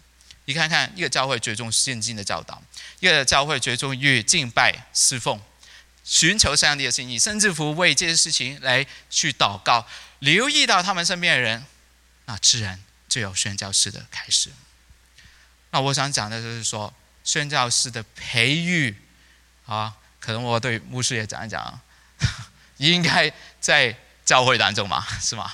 [0.45, 2.61] 你看看，一个教会最重现今的教导，
[2.99, 5.41] 一个教会最重于敬拜侍奉，
[6.03, 9.87] 寻求上帝的心意，甚至乎为这些事情来去祷告，
[10.19, 11.65] 留意到他们身边的人，
[12.25, 14.51] 那自然就有宣教士的开始。
[15.71, 18.95] 那我想讲的就是说，宣教士的培育
[19.65, 21.79] 啊，可能我对牧师也讲一讲，
[22.77, 25.53] 应该在教会当中嘛，是吗？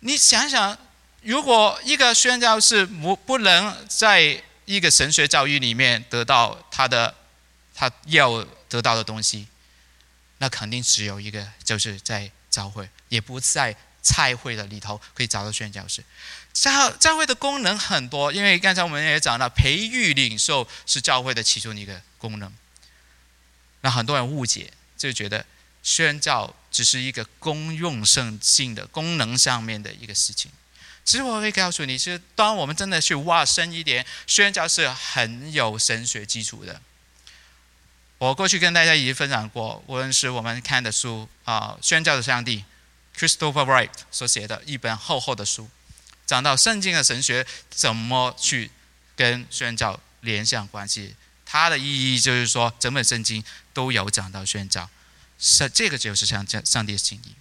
[0.00, 0.78] 你想想。
[1.24, 7.14] 如果一个宣教士不不能在一个神学教育里面得到他的
[7.72, 9.46] 他要得到的东西，
[10.38, 16.02] 那肯定只有一个，就是在教会，也不在菜会的里头可以找到宣教士。
[16.52, 22.52] 教教会的功能很多，因为刚才我们也讲了，培育领袖是教会的其中一个功能。
[23.80, 25.46] 那很多人误解，就觉得
[25.82, 30.50] 宣教只是一个公用性性的功能上面的一个事情。
[31.04, 36.80] 其实我可以告诉你，是当我们真的去挖深一点，宣教是很有神学基础的。
[38.18, 42.58] 我过去跟大家已经分享过，无论是我们看的书啊，《宣教的上帝》
[43.16, 45.68] （Christopher Wright） 所写的一本厚厚的书，
[46.26, 48.70] 讲到圣经的神学怎么去
[49.16, 51.14] 跟宣教联想关系。
[51.44, 54.88] 它的意义就是说，整本圣经都有讲到宣教，
[55.38, 57.34] 是这个就是像这上帝的心意。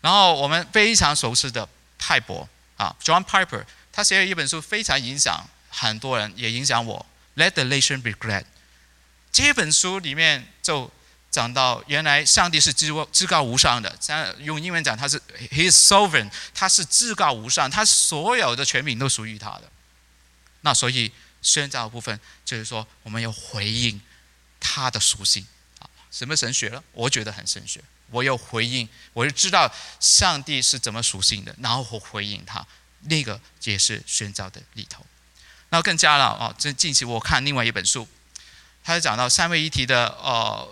[0.00, 2.48] 然后我们非常熟悉的派伯。
[2.76, 7.04] 啊，John Piper，他写了一本书，非常影响很多人，也影响我。
[7.36, 8.44] Let the nation regret。
[9.30, 10.90] 这本书里面就
[11.30, 19.62] 讲到，原来上帝是至至高无上的，像用英文讲，他是 He is sovereign，他是至高无上，他所有的权柄都属于他的。
[20.62, 24.00] 那所以宣教部分就是说，我们要回应
[24.58, 25.46] 他的属性
[25.78, 26.82] 啊，什么神学了？
[26.92, 27.80] 我觉得很神学。
[28.10, 32.66] 我要回应，我就知道上帝是怎么属性的，然后我回应他，
[33.02, 35.06] 那个也是宣教的里头。
[35.68, 38.08] 那更加了啊，这近期我看另外一本书，
[38.82, 40.68] 他就讲到三位一体的呃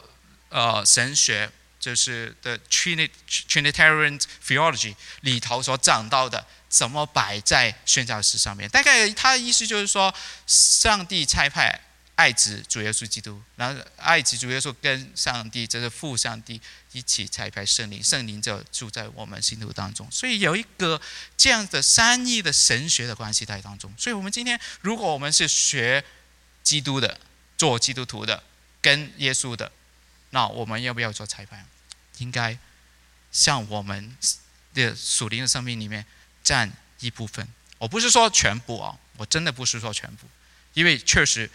[0.48, 8.68] 呃神学，就是的 Trinitarian Theology 里头所讲到的，怎么摆在宣教史上面。
[8.68, 10.14] 大概他的意思就是说，
[10.46, 11.80] 上帝差派。
[12.18, 20.04] 爱子主耶稣基督，然后爱子主耶稣跟上帝，这是父上帝一起差派圣灵，圣灵就住在我们心头当中。
[20.10, 21.00] 所以有一个
[21.36, 23.94] 这样的三义的神学的关系在当中。
[23.96, 26.02] 所以我们今天，如果我们是学
[26.64, 27.20] 基督的，
[27.56, 28.42] 做基督徒的，
[28.82, 29.70] 跟耶稣的，
[30.30, 31.64] 那我们要不要做裁判？
[32.18, 32.58] 应该
[33.30, 34.16] 像我们
[34.74, 36.04] 的属灵的生命里面
[36.42, 37.48] 占一部分。
[37.78, 40.26] 我不是说全部啊，我真的不是说全部，
[40.74, 41.50] 因为确实。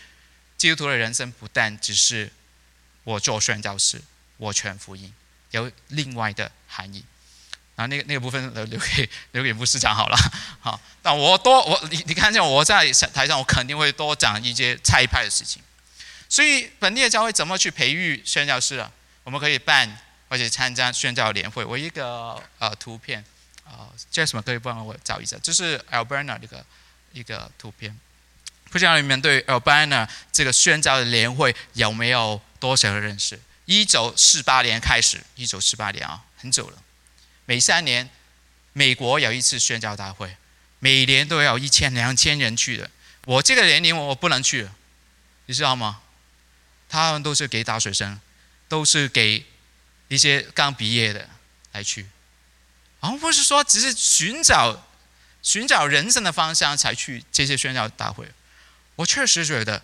[0.55, 2.31] 基督徒的人生不但只是
[3.03, 4.01] 我做宣教士，
[4.37, 5.13] 我传福音，
[5.51, 7.03] 有另外的含义。
[7.75, 10.15] 然后那个那个部分留留给留给牧师讲好了。
[10.61, 15.61] 好，但我多我你你看见我在台上，我肯定会多讲一些差派的事情。
[16.33, 18.91] 所以本地的教会怎么去培育宣教士啊？
[19.23, 21.63] 我们可以办或者参加宣教联会。
[21.63, 23.23] 我一个呃图片
[23.63, 25.37] 啊，叫什么可以帮我找一下？
[25.43, 26.65] 这是 Alberta 这个
[27.11, 27.95] 一个图片。
[28.71, 33.39] 不知道你们对 Albana 这个宣教的联会有没有多少的认识？
[33.65, 36.81] 一九四八年开始，一九四八年啊，很久了。
[37.45, 38.09] 每三年，
[38.71, 40.35] 美国有一次宣教大会，
[40.79, 42.89] 每年都要一千两千人去的。
[43.25, 44.73] 我这个年龄我不能去了，
[45.45, 45.99] 你知道吗？
[46.93, 48.21] 他们都是给大学生，
[48.69, 49.43] 都是给
[50.09, 51.27] 一些刚毕业的
[51.71, 52.07] 来去，
[52.99, 54.87] 而不是说只是寻找
[55.41, 58.31] 寻找人生的方向才去这些宣教大会。
[58.97, 59.81] 我确实觉得，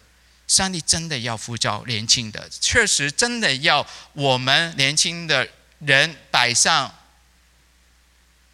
[0.48, 6.94] 上帝真的要呼召年轻的，确实真的要我们年轻的人摆上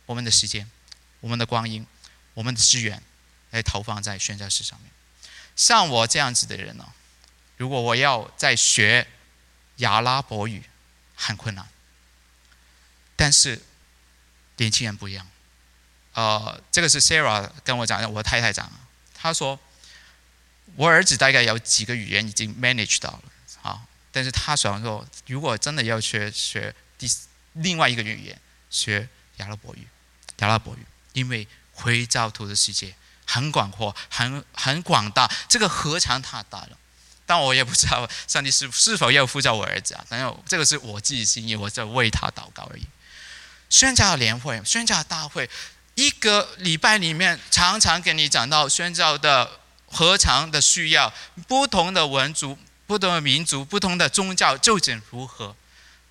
[0.06, 0.72] 我们的时间、
[1.20, 1.86] 我们的光阴、
[2.34, 3.04] 我们的资源
[3.52, 4.90] 来投放在宣教士上面。
[5.58, 6.94] 像我这样子的人呢，
[7.58, 9.08] 如果我要再学
[9.82, 10.64] 阿拉伯语，
[11.16, 11.68] 很困难。
[13.16, 13.62] 但是
[14.58, 15.28] 年轻人不一样，
[16.14, 18.72] 呃，这个是 Sarah 跟我讲的，我太太讲，
[19.14, 19.60] 她说
[20.76, 23.24] 我儿子大概有几个语言已经 manage 到了，
[23.62, 27.10] 啊，但是他想说，如果真的要学学第
[27.54, 29.88] 另外一个语言，学阿拉伯语，
[30.40, 32.96] 阿拉伯语，因为回教徒的世界。
[33.28, 36.78] 很广阔，很很广大，这个何尝太大了？
[37.26, 40.06] 但我也不知道上帝是是否要呼召我儿子啊？
[40.08, 42.84] 但是这个是我自己心意，我在为他祷告而已。
[43.70, 45.50] 宣教联会、宣教大会，
[45.96, 51.14] 一个礼拜里面常常给你讲到宣教的何尝的需要，
[51.48, 55.56] 不同的文族、不同的民族、不同的宗教究竟如何？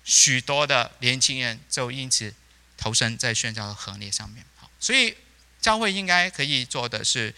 [0.03, 2.33] 许多的年轻人就因此
[2.77, 4.45] 投身在宣教的行列上面。
[4.57, 5.15] 好，所以。
[5.61, 7.33] 教会应该可以做的是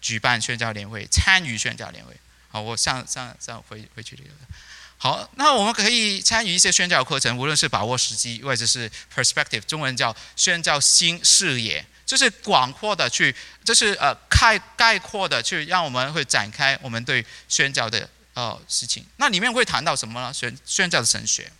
[0.00, 2.16] 举办宣教联会，参与宣教联会。
[2.60, 4.30] 我上上上回回去这个。
[4.98, 19.04] 好，那我们可以参与一些宣教课程，无论是把握时机，或者是 perspective，中文叫宣教新视野，就是广阔的去，就是呃概概括的去，让我们会展开我们对宣教的呃事情。
[19.18, 20.32] 那里面会谈到什么呢？
[20.32, 21.52] 宣宣教的神学，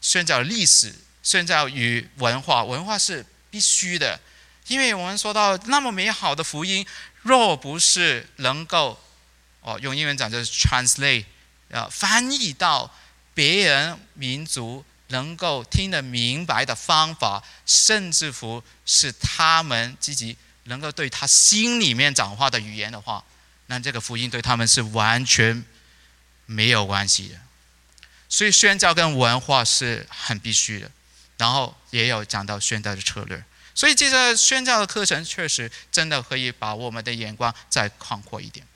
[0.00, 4.18] 宣教的历史，宣教与文化，文化是必须的。
[4.68, 6.86] 因为我们说到那么美好的福音，
[7.22, 8.98] 若不是能够，
[9.78, 11.24] 用英文讲就是 translate，
[11.70, 12.92] 啊，翻译到
[13.34, 23.24] 别人民族能够听得明白的方法，甚至乎是他们自己能够对他心里面讲话的语言的话，
[23.66, 25.64] 那这个福音对他们是完全
[26.46, 27.36] 没有关系的。
[28.28, 30.90] 所以宣教跟文化是很必须的，
[31.36, 33.42] 然后也有讲到宣教的策略。
[33.72, 38.66] 所以，这个宣教的课程确实真的可以把我们的眼光再宽阔一点。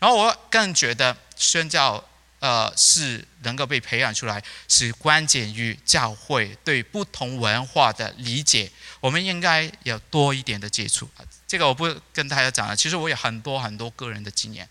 [0.00, 2.02] 然后，我更觉得宣教，
[2.40, 8.68] 呃，是能够被培养出来，是关键于教会对不同文化的理解。
[8.98, 11.08] 我们应该有多一点的接触。
[11.46, 12.74] 这个我不跟大家讲了。
[12.74, 14.68] 其实我有很多很多个人的经验。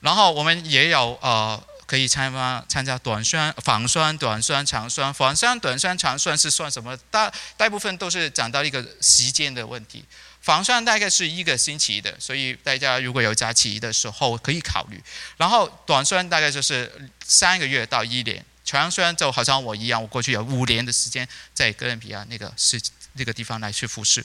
[0.00, 1.62] 然后，我们也有呃。
[1.86, 5.14] 可以参加参加短宣、防宣、短宣、长宣。
[5.14, 6.96] 防宣、短宣、长宣是算什么？
[7.12, 10.04] 大大部分都是讲到一个时间的问题。
[10.46, 15.02] 防酸大概是一个星期的，所以大家如果有假期的时候可以考虑。
[15.36, 22.80] 然后短酸大概就是三个月到一年，长酸就好像我一样，我过去有五年的时间在哥伦比亚那个是
[23.14, 24.24] 那个地方来去服侍，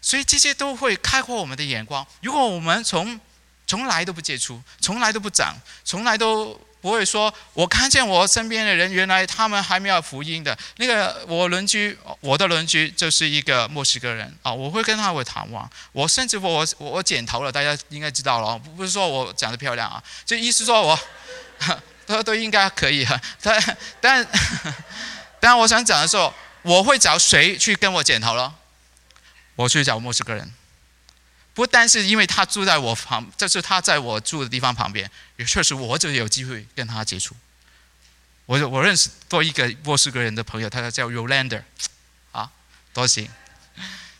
[0.00, 2.06] 所以这些都会开阔我们的眼光。
[2.22, 3.20] 如果我们从
[3.66, 6.58] 从来都不接触，从来都不长，从来都。
[6.82, 10.56] 不会说，我看见我身边的人，原来他们还没有福音的。
[10.76, 15.70] 那个我邻居，我的邻居就是一个墨西哥人啊，我会跟他会谈话。
[15.92, 20.98] 我甚至我我我剪头了，大家应该知道了，不是说我长得漂亮啊，就意思说我，
[22.04, 23.06] 他都应该可以。
[23.40, 24.26] 但但
[25.38, 28.52] 但我想讲的时候，我会找谁去跟我剪头了？
[29.54, 30.52] 我去找墨西哥人。
[31.54, 37.36] 不单是因为他住在我旁，就是他在我住的地方旁边，也确实我就有机会跟他接触。
[38.46, 41.62] 我我认识多一个墨西哥人的朋友，他叫 Rolanda，
[42.32, 42.50] 啊，
[42.92, 43.28] 多行。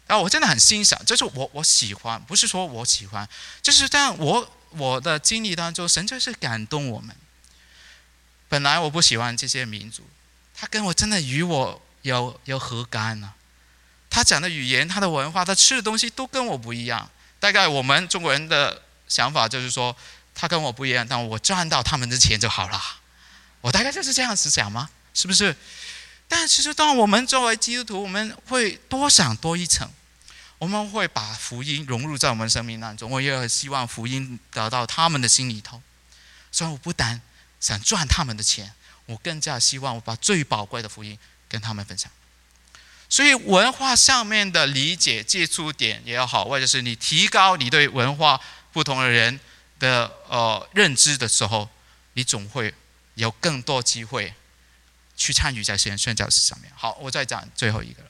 [0.06, 3.26] 然后我真的很欣赏，就是我我喜欢，不是说我喜欢，
[3.62, 4.16] 就是这样。
[4.18, 7.16] 我我的经历当中，神就是感动我们。
[8.48, 10.06] 本来我不喜欢这些民族，
[10.54, 13.32] 他跟我真的与我有有何干呢？
[14.10, 17.10] 他讲的语言，他的文化，他吃的东西都跟我不一样。
[17.42, 19.96] 大概我们中国人的想法就是说，
[20.32, 22.80] 他跟我不一样，但我赚到他们的钱就好了。
[23.60, 24.88] 我大概就是这样子想吗？
[25.12, 25.56] 是不是？
[26.28, 29.90] 但其实，当我们作为基督徒，我们会多想多一层，
[30.58, 33.10] 我们会把福音融入在我们生命当中。
[33.10, 35.82] 我也希望福音得到他们的心里头。
[36.52, 37.20] 所以，我不单
[37.58, 38.72] 想赚他们的钱，
[39.06, 41.18] 我更加希望我把最宝贵的福音
[41.48, 42.08] 跟他们分享。
[43.12, 48.40] 所以文化上面的理解接触点也好，或者是你提高你对文化
[48.72, 49.38] 不同的人
[49.78, 51.68] 的呃认知的时候，
[52.14, 52.72] 你总会
[53.16, 54.32] 有更多机会
[55.14, 56.72] 去参与在实验宣教史上面。
[56.74, 58.02] 好，我再讲最后一个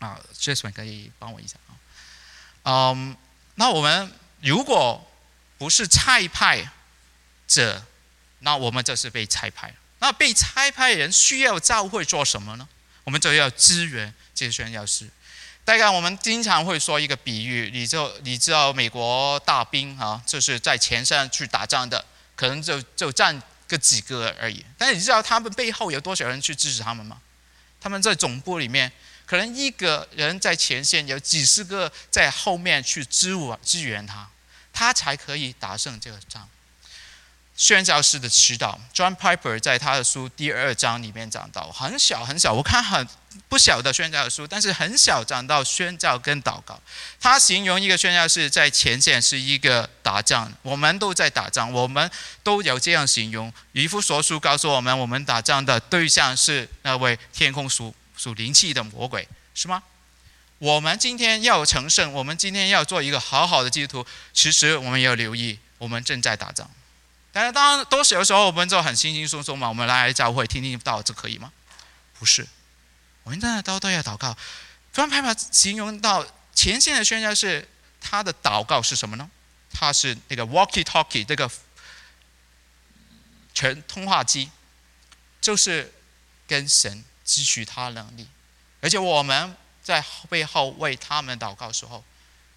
[0.00, 2.90] 啊，Jason 可以帮我一下啊。
[2.94, 3.16] 嗯，
[3.54, 5.08] 那我们如果
[5.56, 6.68] 不是菜派
[7.46, 7.86] 者
[8.40, 9.72] 那我们这是被差派。
[10.00, 12.68] 那被差派人需要教会做什么呢？
[13.06, 15.08] 我们就要支援这些宣教士。
[15.64, 22.04] 大概我们经常会说一个比喻，你就你知道美国大兵啊，就是在前线去打仗的，
[22.34, 24.64] 可能就就占个几个而已。
[24.76, 27.20] 但是你知道他们背后有多少人去支持他们吗？
[27.80, 28.90] 他们在总部里面，
[29.24, 34.28] 可能一个人在前线，有几十个在后面去支援支援他，
[34.72, 36.48] 他才可以打胜这个仗。
[37.56, 43.08] 宣教师的祈祷，John Piper 在他的书第二章里面讲到，很小很小，我看很
[43.48, 46.78] 不小的宣教的书，但是很小讲到宣教跟祷告。
[47.18, 52.10] 他形容一个宣教士在前线是一个打仗，我们都在打仗，我们
[52.42, 53.50] 都有这样形容。
[53.72, 59.82] 渔夫所书告诉我们，我们打仗的对象是那位天空属属灵气的魔鬼，是吗？
[60.58, 66.70] 我们今天要成圣，我们今天要做一个好好的基督徒，其实我们要留意，我们正在打仗。
[67.36, 69.68] 但是，当然，都是有时候我们就很轻轻松松嘛。
[69.68, 71.52] 我们来教会听听道，这可以吗？
[72.18, 72.48] 不是，
[73.24, 74.34] 我们真的都都要祷告。
[74.90, 77.68] 专派把形容到前线的宣教是
[78.00, 79.30] 他的祷告是什么呢？
[79.70, 81.50] 他是那个 walkie-talkie 这个
[83.52, 84.50] 全通话机，
[85.38, 85.92] 就是
[86.48, 88.26] 跟神汲取他能力，
[88.80, 92.02] 而且我们在背后为他们祷告时候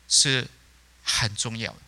[0.08, 0.48] 是
[1.04, 1.80] 很重要的，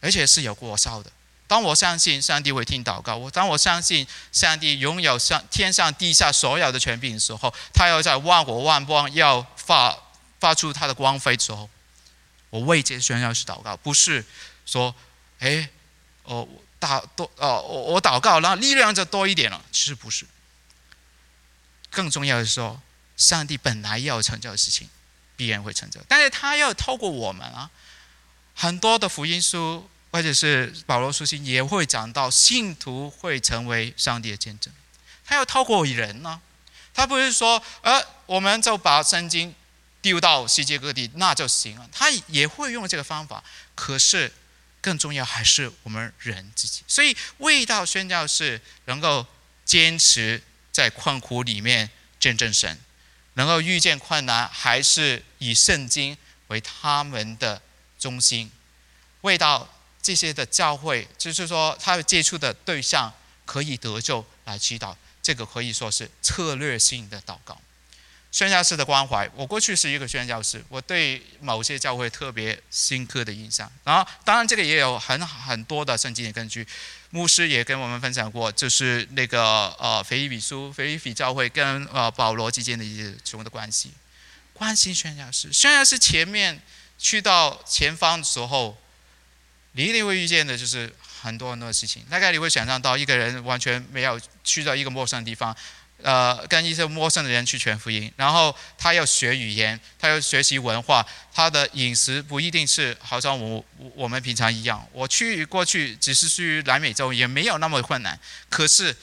[0.00, 1.12] 而且是有过效的。
[1.52, 9.94] 当我相信上帝会听祷告，我当我相信上帝拥有上天上地下所有的权柄的时候，他要在万国万邦要发
[10.40, 11.68] 发出他的光辉之后，
[12.48, 14.24] 我为这宣教士祷告，不是
[14.64, 14.94] 说，
[15.40, 15.68] 哎，
[16.22, 16.48] 哦，
[16.80, 20.24] 祷多哦，我我祷告，然后力量就多一点了，其实不是。
[21.90, 22.80] 更重要的是说，
[23.18, 24.88] 上帝本来要成就的事情，
[25.36, 27.68] 必然会成就，但是他要透过我们啊，
[28.54, 29.86] 很多的福音书。
[30.12, 34.70] 或者是保罗书信也会讲到，信徒会成为上帝的见证。
[35.24, 36.38] 他要透过人呢，
[36.92, 39.54] 他不是说，呃，我们就把圣经
[40.02, 41.88] 丢到世界各地那就行了。
[41.90, 43.42] 他也会用这个方法，
[43.74, 44.30] 可是
[44.82, 46.82] 更重要还是我们人自己。
[46.86, 49.26] 所以，味道宣教是能够
[49.64, 51.88] 坚持在困苦里面
[52.20, 52.78] 见证神，
[53.34, 57.62] 能够遇见困难，还是以圣经为他们的
[57.98, 58.52] 中心。
[59.22, 59.66] 味道。
[60.02, 63.12] 这些的教会，就是说他接触的对象
[63.44, 67.56] 可以得救来祈祷，这个可以说是策略性的祷告。
[68.32, 73.70] 宣教士的关怀，我过去是一个宣教士，我对某些教会特别深刻的印象。
[73.84, 76.66] 然后，当然这个也有很很多的圣经的根据。
[77.10, 83.92] 牧师也跟我们分享过，就是那个呃腓立比书，腓立比教会跟呃保罗之间的一些什么的关系。
[84.54, 86.58] 关心宣教士，宣教士前面
[86.98, 88.81] 去到前方的时候。
[89.72, 90.92] 你一定会遇见的就是
[91.22, 92.04] 很多很多的事情。
[92.10, 95.56] 大概你会想象到一个人完全没有去到一个陌生的地方，
[96.02, 103.64] 呃，跟一些陌生的人去传福音，然后他要学语言，他要学习文化，他的饮食不一定是好像我
[103.94, 104.86] 我们平常一样。
[104.92, 108.18] 我去过去只是去南美洲，也没有那么困难。
[108.50, 108.94] 可是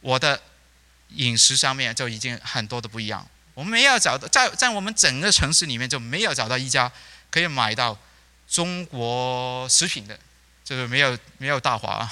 [0.00, 0.40] 我的
[1.08, 3.26] 饮食上面就已经很多的不一样。
[3.54, 6.92] 我们没有找到在在我们整个城市里面就没有找到一家
[7.28, 7.98] 可以买到。
[8.52, 10.18] 中国食品的，
[10.62, 12.06] 就是没有没有大华，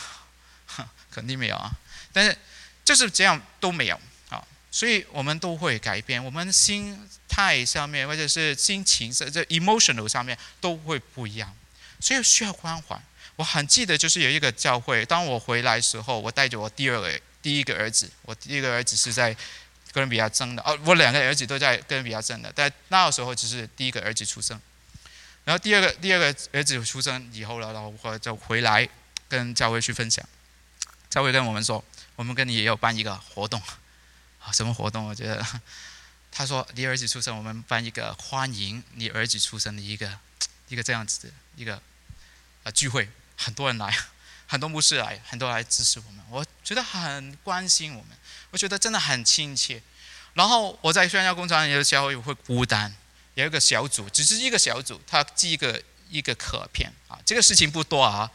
[1.12, 1.70] 肯定没有啊。
[2.14, 2.34] 但是
[2.82, 11.55] 就是这样都没有啊，所以我们都会改变，我们心态上面或者是心情上，这 emotional 上面都会不一样，
[12.01, 12.99] 所以需要关怀。
[13.36, 19.34] 我很记得就是有一个教会，当我回来时候，我带着我第二个第一个儿子，我第一个儿子是在
[19.93, 24.59] 哥伦比亚生的，哦，我两个儿子都在哥伦比亚生的，但那个时候只是第一个儿子出生。
[25.51, 28.88] 然后第二个第二个儿子出生以后了，然后我就回来
[29.28, 30.24] 跟教会去分享。
[31.09, 31.84] 教会跟我们说，
[32.14, 33.61] 我们跟你也有办一个活动，
[34.38, 35.09] 啊，什么活动？
[35.09, 35.44] 我觉得
[36.30, 40.16] 他说你儿子出生，我们办一个欢迎你儿子出生的一个
[40.68, 41.82] 一个这样子的一个
[42.62, 43.92] 啊聚会，很多人来，
[44.46, 48.16] 很多牧师来，很多来支持我们，我觉得很关心我们，
[48.53, 49.82] 我觉得真的很亲切。
[50.34, 52.94] 然后我在宣教工厂里的时候也会孤单。
[53.41, 58.30] 有一个小组，只是一个小组，他寄一个一个卡片啊，这个事情不多啊，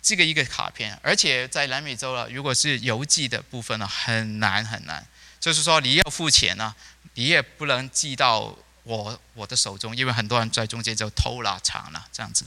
[0.00, 5.06] 寄个一个卡片，而且在南美洲了，如果是邮寄的部分呢，很难很难，
[5.38, 6.74] 就是说你要付钱呢，
[7.14, 12.46] 你也不能寄到我我的手中，因为很多人在中间就偷了抢了这样子，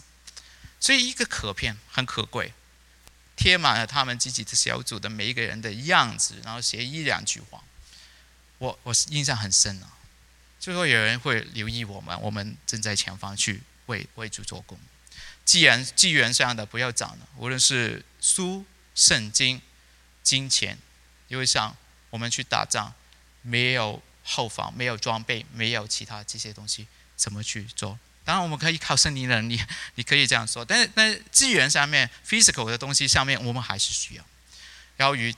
[0.79, 2.53] 所以一个卡片很可贵，
[3.35, 7.61] 贴满了他们自己的小组的每一个人的样子，然后写一两句话，
[8.57, 9.99] 我我印象很深啊。
[10.61, 14.79] 就说有人会留意我们，我们正在前方去为为主做工。
[15.43, 19.59] 既然纪元上的不要讲了，无论是书、圣经、
[20.21, 20.77] 金钱，
[21.27, 21.75] 因为像
[22.11, 22.93] 我们去打仗，
[23.41, 27.97] 没有后防，没有装备，没有其他这些东西，怎么去做？
[28.23, 29.59] 当然，我们可以靠圣灵能力，
[29.95, 30.63] 你可以这样说。
[30.63, 34.23] 但是，但是资源上面，physical 的东西上面，我们还是需要。
[34.95, 35.33] 然后与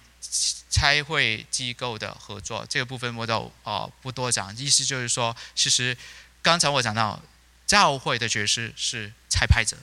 [0.69, 4.55] 差会机构的合作这个部分，我都哦不多讲。
[4.57, 5.95] 意思就是说，其实
[6.41, 7.21] 刚才我讲到，
[7.67, 9.77] 教会的角色是拆派者。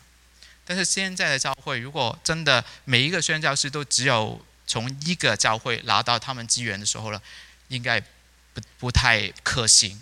[0.65, 7.21] 但是现在的教会，如果真的每一个宣教师都只有从一个教会拿到他们资源的时候呢，
[7.69, 10.01] 应该不不太可行，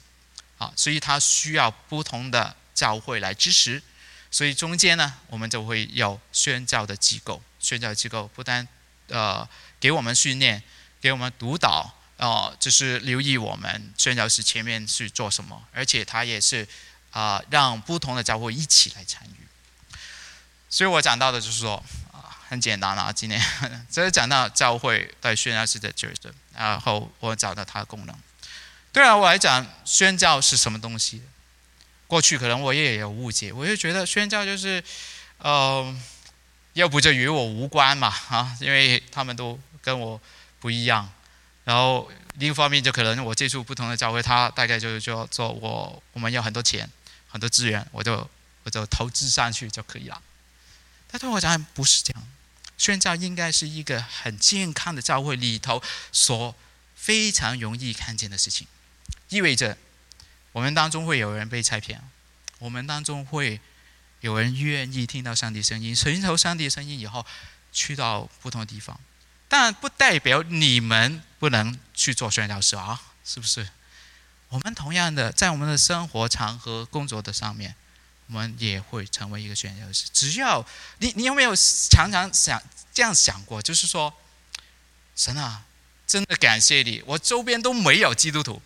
[0.58, 3.82] 啊，所以他需要不同的教会来支持，
[4.30, 8.66] 所以中间呢，我们就会有宣教的机构，宣教机构不单
[9.08, 9.48] 呃
[9.80, 10.62] 给我们训练，
[11.00, 16.66] 给我们督导，哦，就是留意我们宣教师前面去做什么，而且他也是
[17.10, 19.46] 啊让不同的教会一起来参与。
[20.70, 21.82] 所以我讲到的就是说，
[22.12, 23.42] 啊，很简单啊，今天
[23.90, 28.14] 这是讲到教会在宣教士的角色，然后我讲到它的功能。
[28.92, 31.22] 对啊，我来讲宣教是什么东西？
[32.06, 34.82] 过去可能我也有误解，我就觉得宣教就是，
[35.38, 35.94] 呃，
[36.74, 40.20] 要不就与我无关嘛，啊，因为他们都跟我
[40.60, 41.10] 不一样。
[41.64, 46.88] 然后另一方面就可能我接触不同的教会，他大概就是说做我我们有很多钱、
[47.28, 48.28] 很多资源，我就
[48.62, 50.22] 我就投资上去就可以了。
[51.08, 52.22] 他对我讲不是这样，
[52.78, 56.54] 宣教应该是一个很健康的教会里头所
[56.94, 58.66] 非常容易看见的事情，
[59.28, 59.76] 意味着
[60.52, 62.00] 我们当中会有人被拆骗，
[62.58, 63.60] 我们当中会
[64.20, 67.24] 有人愿意听到上帝声音，寻求上帝声音以后
[67.72, 68.98] 去到不同的地方，
[69.48, 73.68] 但不代表你们不能去做宣教士啊，是不是？
[74.48, 77.74] 我们同样的在我们的生活场合、工作的上面。
[78.30, 80.06] 我们也会成为一个宣教士。
[80.12, 80.62] 只要
[80.98, 82.62] 你，你有没有常常想
[82.92, 83.62] 这样想过？
[83.62, 84.12] 就是说，
[85.16, 85.64] 神啊，
[86.06, 88.60] 真的感谢你，我周边都没有基督徒，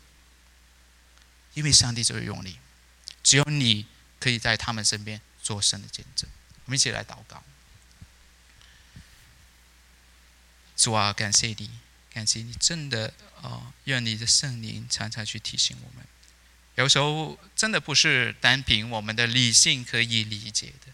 [1.55, 2.59] 因为上帝就是用你，
[3.23, 3.87] 只有你
[4.19, 5.21] 可以在他们身边
[5.53, 6.27] 做神的见证。
[6.65, 7.43] 我们一起来祷告。
[10.75, 11.71] 主啊，感谢你，
[12.11, 16.07] 感谢你，真的啊，愿你的圣灵常常去提醒我们。
[16.77, 20.93] 有时候真的不是单凭我们的理性可以理解的，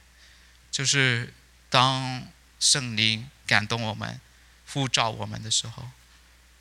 [0.72, 1.32] 就是
[1.70, 2.26] 当
[2.58, 4.20] 圣灵感动我们、
[4.66, 5.90] 呼召我们的时候，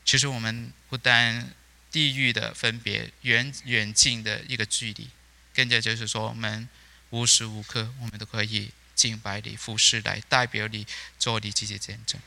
[0.05, 1.51] 其实我们不单
[1.91, 5.09] 地域的分别、远远近的一个距离，
[5.55, 6.69] 更加就是说，我们
[7.09, 10.85] 无时无刻我们都可以敬拜你、服侍来代表你
[11.17, 12.19] 做你自己的见证。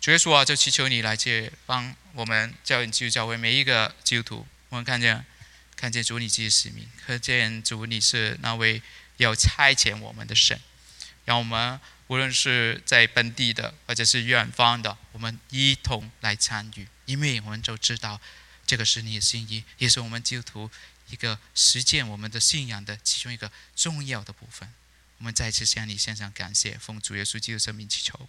[0.00, 5.24] 主耶稣啊，就祈求你来去帮我们教基督教会每一个基督徒，我们看见。
[5.80, 8.82] 看见主你自己的使命，看见主你是那位
[9.18, 10.60] 要差遣我们的神，
[11.24, 18.20] 让我们无论是在本地的或者是远方的，我们一同来参与，因为我们就知道
[18.66, 20.68] 这个是你的心意，也是我们基督徒
[21.10, 24.72] 一个实践我们的信仰的其中一个重要的部分。
[25.18, 28.28] 我们再次向你献上感谢，奉主耶稣基督生命祈求。